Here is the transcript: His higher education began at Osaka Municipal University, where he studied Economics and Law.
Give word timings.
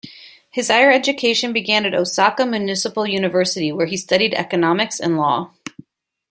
His 0.49 0.69
higher 0.71 0.91
education 0.91 1.53
began 1.53 1.85
at 1.85 1.93
Osaka 1.93 2.43
Municipal 2.43 3.05
University, 3.05 3.71
where 3.71 3.85
he 3.85 3.97
studied 3.97 4.33
Economics 4.33 4.99
and 4.99 5.15
Law. 5.15 5.51